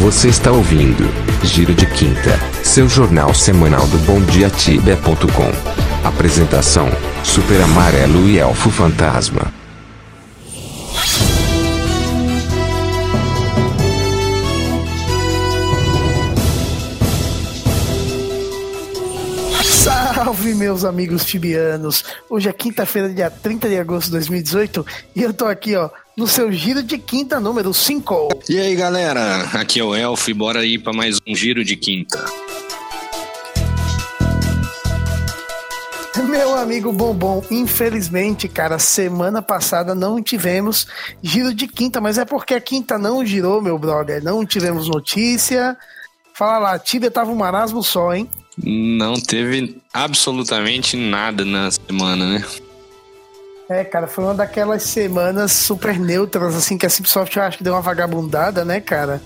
[0.00, 1.02] Você está ouvindo
[1.42, 6.06] Giro de Quinta, seu jornal semanal do BomDiaTibia.com.
[6.06, 6.88] Apresentação:
[7.24, 9.52] Super Amarelo e Elfo Fantasma.
[19.64, 22.04] Salve, meus amigos tibianos!
[22.30, 24.86] Hoje é quinta-feira, dia 30 de agosto de 2018,
[25.16, 28.40] e eu tô aqui, ó, no seu giro de quinta número 5.
[28.48, 29.44] E aí, galera?
[29.52, 32.24] Aqui é o Elfo e bora ir para mais um giro de quinta.
[36.28, 40.88] Meu amigo Bombom, infelizmente, cara, semana passada não tivemos
[41.22, 44.22] giro de quinta, mas é porque a quinta não girou, meu brother.
[44.22, 45.76] Não tivemos notícia.
[46.34, 48.28] Fala lá, Tibia tava um marasmo só, hein?
[48.60, 52.44] Não teve absolutamente nada na semana, né?
[53.68, 57.64] É, cara, foi uma daquelas semanas super neutras, assim, que a Cipsoft eu acho que
[57.64, 59.20] deu uma vagabundada, né, cara?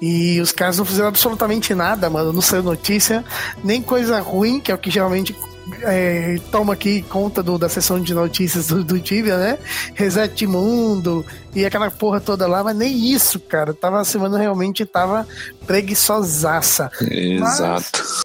[0.00, 2.32] E os caras não fizeram absolutamente nada, mano.
[2.32, 3.24] Não saiu notícia,
[3.62, 5.34] nem coisa ruim, que é o que geralmente
[5.82, 9.58] é, toma aqui conta do, da sessão de notícias do, do Tibia, né?
[9.94, 13.74] Reset Mundo e aquela porra toda lá, mas nem isso, cara.
[13.74, 15.26] Tava, a semana realmente tava
[15.66, 16.90] preguiçosaça.
[17.00, 17.98] Exato.
[17.98, 18.22] Mas,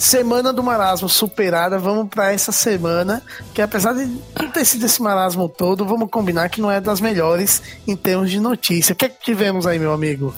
[0.00, 3.22] semana do marasmo superada, vamos para essa semana,
[3.54, 4.06] que apesar de
[4.40, 8.30] não ter sido esse marasmo todo, vamos combinar que não é das melhores em termos
[8.30, 8.94] de notícia.
[8.94, 10.34] O que é que tivemos aí, meu amigo?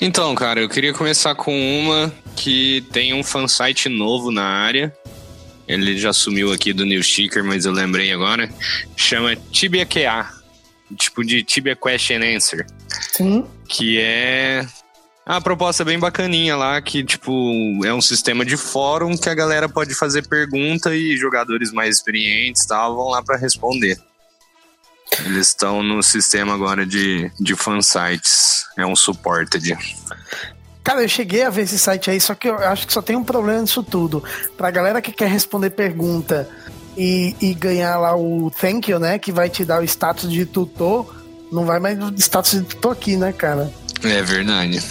[0.00, 4.94] Então, cara, eu queria começar com uma que tem um fansite novo na área.
[5.66, 8.48] Ele já sumiu aqui do New Sticker, mas eu lembrei agora.
[8.96, 10.28] Chama Tibia QA.
[10.96, 12.66] Tipo de Tibia Question Answer.
[13.12, 13.46] Sim.
[13.66, 14.66] Que é
[15.26, 17.32] a proposta é bem bacaninha lá, que, tipo,
[17.84, 22.66] é um sistema de fórum que a galera pode fazer pergunta e jogadores mais experientes
[22.66, 23.98] tal vão lá para responder.
[25.24, 28.64] Eles estão no sistema agora de, de fansites.
[28.76, 29.76] É um supported.
[30.82, 33.16] Cara, eu cheguei a ver esse site aí, só que eu acho que só tem
[33.16, 34.22] um problema nisso tudo.
[34.56, 36.48] Pra galera que quer responder pergunta
[36.96, 39.18] e, e ganhar lá o thank you, né?
[39.18, 41.14] Que vai te dar o status de tutor,
[41.50, 43.72] não vai mais o status de tutor aqui, né, cara?
[44.02, 44.82] É verdade.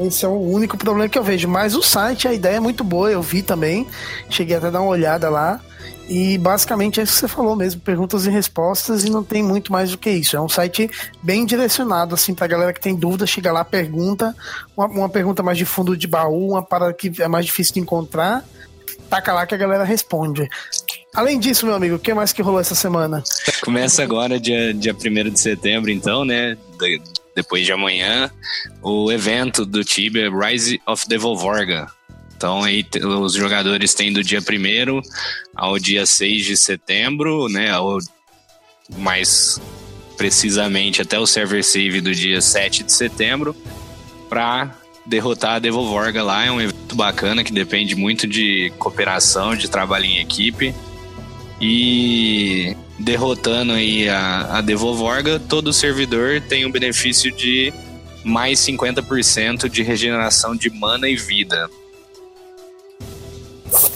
[0.00, 1.46] Esse é o único problema que eu vejo.
[1.46, 3.86] Mas o site, a ideia é muito boa, eu vi também.
[4.30, 5.60] Cheguei até a dar uma olhada lá.
[6.08, 9.70] E basicamente é isso que você falou mesmo, perguntas e respostas, e não tem muito
[9.70, 10.36] mais do que isso.
[10.36, 10.90] É um site
[11.22, 14.34] bem direcionado, assim, pra galera que tem dúvida, chega lá, pergunta,
[14.76, 17.80] uma, uma pergunta mais de fundo de baú, uma parada que é mais difícil de
[17.80, 18.44] encontrar,
[19.08, 20.48] taca lá que a galera responde.
[21.14, 23.22] Além disso, meu amigo, o que mais que rolou essa semana?
[23.62, 26.56] Começa agora, dia, dia 1 de setembro, então, né?
[27.40, 28.30] Depois de amanhã,
[28.82, 31.90] o evento do Tibia Rise of the Volvorga.
[32.36, 32.86] Então aí
[33.22, 35.00] os jogadores têm do dia 1
[35.54, 37.76] ao dia 6 de setembro, né?
[37.78, 37.98] Ou
[38.96, 39.60] mais
[40.16, 43.56] precisamente até o server save do dia 7 de setembro,
[44.28, 44.74] para
[45.06, 46.44] derrotar a Devolvorga lá.
[46.44, 50.74] É um evento bacana que depende muito de cooperação, de trabalho em equipe.
[51.60, 57.72] E derrotando aí a, a Devolvorga, todo servidor tem o benefício de
[58.24, 61.68] mais 50% de regeneração de mana e vida.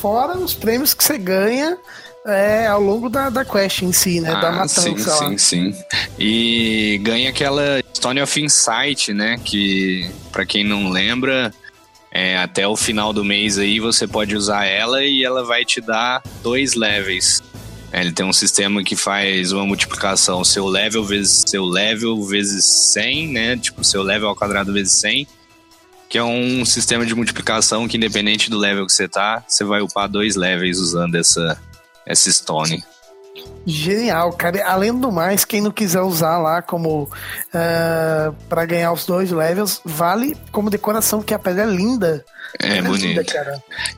[0.00, 1.76] Fora os prêmios que você ganha
[2.26, 4.32] é, ao longo da, da quest em si, né?
[4.32, 5.84] Ah, da matança sim, sim, sim.
[6.18, 9.38] E ganha aquela Stone of Insight, né?
[9.44, 11.52] Que, para quem não lembra,
[12.10, 15.80] é, até o final do mês aí você pode usar ela e ela vai te
[15.80, 17.42] dar dois levels.
[17.94, 22.64] É, ele tem um sistema que faz uma multiplicação, seu level vezes seu level vezes
[22.92, 23.56] 100, né?
[23.56, 25.28] Tipo, seu level ao quadrado vezes 100
[26.08, 29.80] que é um sistema de multiplicação que independente do level que você tá, você vai
[29.80, 31.60] upar dois levels usando essa,
[32.06, 32.84] essa stone.
[33.66, 34.64] Genial, cara.
[34.64, 37.10] Além do mais, quem não quiser usar lá como uh,
[37.52, 42.24] eh, para ganhar os dois levels, vale como decoração, que a pedra é linda.
[42.60, 43.24] É, é bonita.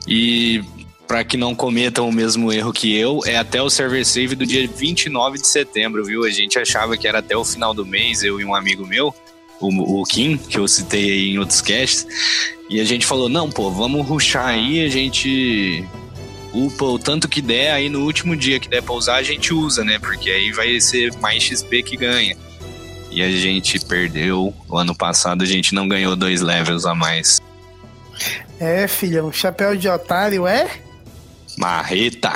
[0.07, 0.63] E
[1.07, 4.45] para que não cometam o mesmo erro que eu, é até o server save do
[4.45, 6.25] dia 29 de setembro, viu?
[6.25, 9.13] A gente achava que era até o final do mês, eu e um amigo meu
[9.59, 12.07] o, o Kim, que eu citei aí em outros casts,
[12.69, 15.83] e a gente falou, não, pô, vamos ruxar aí, a gente
[16.53, 19.53] upa o tanto que der, aí no último dia que der pra usar, a gente
[19.53, 19.99] usa, né?
[19.99, 22.35] Porque aí vai ser mais XP que ganha.
[23.11, 24.53] E a gente perdeu.
[24.67, 27.41] O ano passado a gente não ganhou dois levels a mais.
[28.59, 30.69] É, filhão, chapéu de otário é?
[31.57, 32.31] Marreta!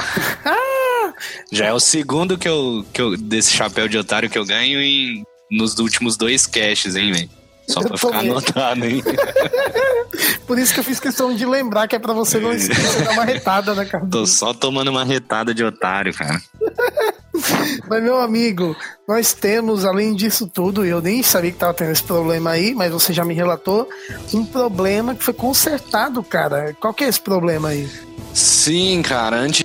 [1.51, 4.81] Já é o segundo que eu, que eu, desse chapéu de otário que eu ganho
[4.81, 7.29] em nos últimos dois caches, hein, velho?
[7.67, 9.03] Só pra ficar anotado, hein?
[10.47, 13.11] Por isso que eu fiz questão de lembrar que é pra você não esquecer dar
[13.11, 14.05] uma retada, né, cara?
[14.05, 16.41] Tô só tomando uma retada de otário, cara.
[17.87, 18.75] Mas, meu amigo,
[19.07, 22.91] nós temos, além disso tudo, eu nem sabia que tava tendo esse problema aí, mas
[22.91, 23.87] você já me relatou,
[24.33, 26.75] um problema que foi consertado, cara.
[26.79, 27.89] Qual que é esse problema aí?
[28.33, 29.63] Sim, cara, antes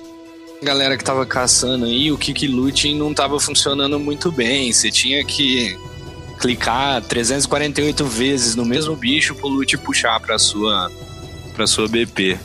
[0.61, 4.71] galera que tava caçando aí, o Kick Looting não tava funcionando muito bem.
[4.71, 5.77] Você tinha que
[6.39, 10.91] clicar 348 vezes no mesmo bicho pro loot puxar pra sua,
[11.55, 12.37] pra sua BP.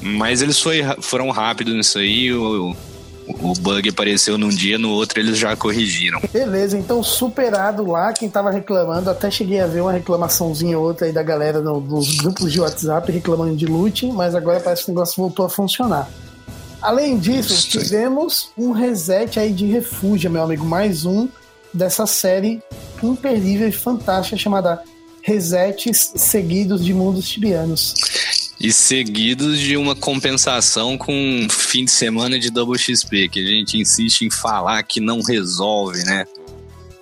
[0.00, 2.32] Mas eles foi, foram rápidos nisso aí.
[2.32, 2.76] O,
[3.26, 6.20] o bug apareceu num dia, no outro eles já corrigiram.
[6.32, 11.06] Beleza, então superado lá, quem tava reclamando, até cheguei a ver uma reclamaçãozinha ou outra
[11.06, 14.90] aí da galera no, nos grupos de WhatsApp reclamando de loot, mas agora parece que
[14.90, 16.08] o negócio voltou a funcionar.
[16.82, 21.28] Além disso, tivemos um reset aí de refúgio, meu amigo, mais um
[21.72, 22.62] dessa série
[23.02, 24.82] imperdível e fantástica chamada
[25.22, 27.94] Resets Seguidos de Mundos Tibianos
[28.64, 33.46] e seguidos de uma compensação com um fim de semana de double XP, que a
[33.46, 36.24] gente insiste em falar que não resolve, né?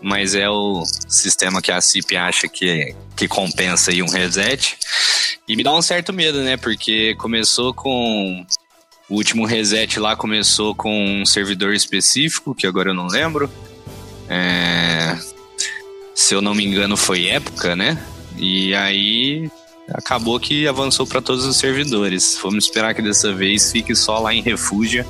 [0.03, 4.77] Mas é o sistema que a CIP acha que, que compensa aí um reset.
[5.47, 6.57] E me dá um certo medo, né?
[6.57, 8.45] Porque começou com.
[9.09, 13.49] O último reset lá começou com um servidor específico, que agora eu não lembro.
[14.29, 15.17] É...
[16.13, 18.05] Se eu não me engano, foi época, né?
[18.37, 19.49] E aí
[19.89, 22.39] acabou que avançou para todos os servidores.
[22.43, 25.05] Vamos esperar que dessa vez fique só lá em refúgio,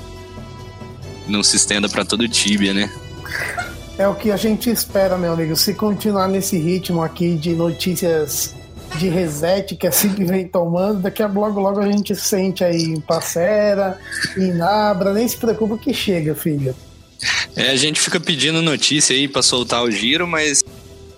[1.27, 2.91] não se estenda para todo o Tibia, né?
[3.99, 5.55] É o que a gente espera, meu amigo.
[5.55, 8.55] Se continuar nesse ritmo aqui de notícias
[8.99, 12.83] de reset que a CIP vem tomando, daqui a logo logo a gente sente aí
[12.83, 13.99] em Passera,
[14.37, 16.75] em Nabra, nem se preocupa que chega, filho.
[17.55, 20.62] É, a gente fica pedindo notícia aí para soltar o giro, mas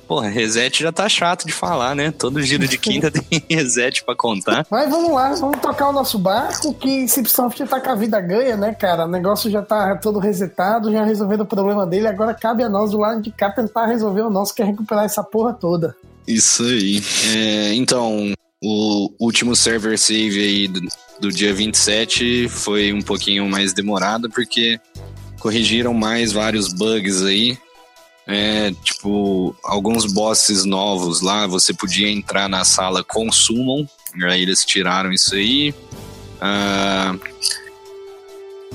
[0.06, 2.10] Porra, reset já tá chato de falar, né?
[2.10, 4.66] Todo giro de quinta tem reset pra contar.
[4.70, 8.56] Mas vamos lá, vamos tocar o nosso barco, que Cipsoft tá com a vida ganha,
[8.56, 9.06] né, cara?
[9.06, 12.90] O negócio já tá todo resetado, já resolvendo o problema dele, agora cabe a nós
[12.90, 15.96] do lado de cá tentar resolver o nosso, que é recuperar essa porra toda.
[16.26, 17.02] Isso aí.
[17.34, 20.80] É, então, o último server save aí do,
[21.20, 24.80] do dia 27 foi um pouquinho mais demorado, porque
[25.40, 27.58] corrigiram mais vários bugs aí
[28.26, 33.86] é, tipo, alguns bosses novos lá, você podia entrar na sala com Summon,
[34.22, 35.74] aí eles tiraram isso aí.
[36.40, 37.14] Ah,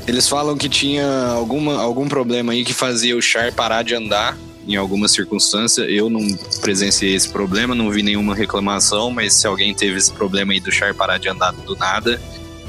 [0.08, 4.38] eles falam que tinha alguma, algum problema aí que fazia o Char parar de andar
[4.68, 5.82] em alguma circunstância.
[5.84, 6.26] Eu não
[6.62, 10.72] presenciei esse problema, não vi nenhuma reclamação, mas se alguém teve esse problema aí do
[10.72, 12.22] Char parar de andar do nada,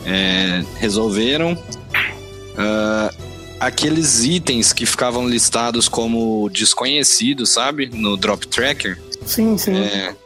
[0.05, 1.53] é, resolveram.
[1.53, 3.10] Uh,
[3.61, 7.91] aqueles itens que ficavam listados como desconhecidos, sabe?
[7.93, 9.01] No Drop Tracker.
[9.25, 9.77] Sim, sim.
[9.77, 10.17] É,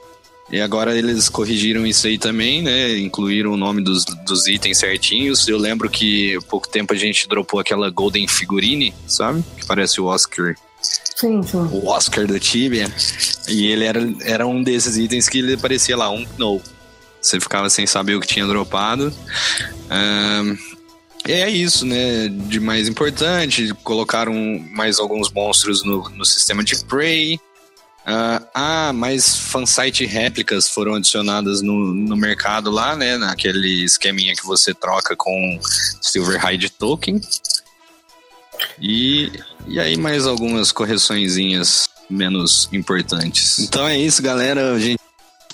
[0.51, 2.97] e agora eles corrigiram isso aí também, né?
[2.99, 5.49] Incluíram o nome dos, dos itens certinhos.
[5.49, 9.45] Eu lembro que há pouco tempo a gente dropou aquela Golden Figurine, sabe?
[9.59, 10.55] Que parece o Oscar.
[10.81, 11.59] Sim, sim.
[11.73, 12.93] O Oscar do Tibia.
[13.49, 16.61] E ele era, era um desses itens que ele parecia lá, um no.
[17.21, 19.13] Você ficava sem saber o que tinha dropado.
[19.91, 20.74] Um,
[21.27, 22.29] é isso, né?
[22.29, 24.35] De mais importante, colocaram
[24.71, 27.37] mais alguns monstros no, no sistema de Prey.
[28.07, 33.17] Uh, ah, mais fansite réplicas foram adicionadas no, no mercado lá, né?
[33.17, 35.59] Naquele esqueminha que você troca com
[36.03, 37.19] Silverhide Token.
[38.79, 39.33] E,
[39.67, 43.59] e aí mais algumas correçõezinhas menos importantes.
[43.59, 44.75] Então é isso, galera.
[44.75, 45.01] A gente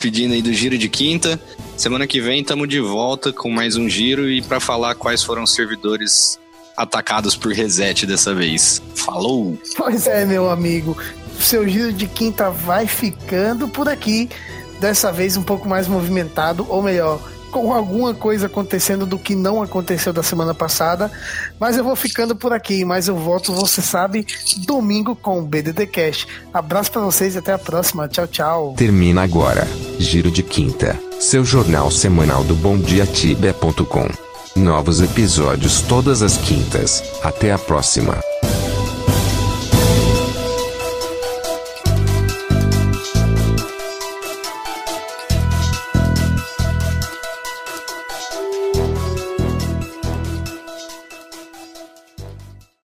[0.00, 1.38] pedindo aí do giro de quinta.
[1.76, 5.42] Semana que vem estamos de volta com mais um giro e para falar quais foram
[5.42, 6.40] os servidores
[6.76, 8.83] atacados por reset dessa vez.
[8.95, 9.59] Falou!
[9.76, 10.97] Pois é, meu amigo.
[11.38, 14.28] Seu giro de quinta vai ficando por aqui.
[14.80, 19.62] Dessa vez um pouco mais movimentado, ou melhor, com alguma coisa acontecendo do que não
[19.62, 21.11] aconteceu da semana passada.
[21.59, 24.26] Mas eu vou ficando por aqui, mas eu volto, você sabe,
[24.66, 26.26] domingo com o BDT Cash.
[26.52, 28.09] Abraço para vocês e até a próxima.
[28.09, 28.75] Tchau, tchau.
[28.76, 29.66] Termina agora.
[29.99, 34.09] Giro de Quinta, seu jornal semanal do BomDiaTibia.com.
[34.57, 37.02] Novos episódios todas as quintas.
[37.23, 38.29] Até a próxima.